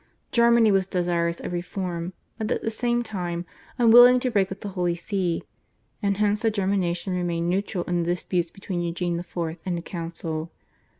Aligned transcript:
Germany 0.31 0.71
was 0.71 0.87
desirous 0.87 1.39
of 1.39 1.53
reform, 1.53 2.13
but 2.39 2.49
at 2.51 2.63
the 2.63 2.71
same 2.71 3.03
time 3.03 3.45
unwilling 3.77 4.19
to 4.21 4.31
break 4.31 4.49
with 4.49 4.61
the 4.61 4.69
Holy 4.69 4.95
See, 4.95 5.43
and 6.01 6.17
hence 6.17 6.39
the 6.41 6.49
German 6.49 6.79
nation 6.79 7.13
remained 7.13 7.51
neutral 7.51 7.83
in 7.83 8.01
the 8.01 8.09
disputes 8.11 8.49
between 8.49 8.81
Eugene 8.81 9.19
IV. 9.19 9.59
and 9.63 9.77
the 9.77 9.81
Council. 9.83 10.49